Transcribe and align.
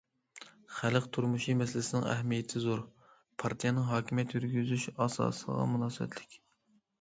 خەلق 0.75 1.03
تۇرمۇشى 1.17 1.53
مەسىلىسىنىڭ 1.59 2.07
ئەھمىيىتى 2.13 2.61
زور، 2.63 2.81
پارتىيەنىڭ 3.43 3.85
ھاكىمىيەت 3.91 4.35
يۈرگۈزۈش 4.39 4.89
ئاساسىغا 4.95 5.69
مۇناسىۋەتلىك. 5.77 6.35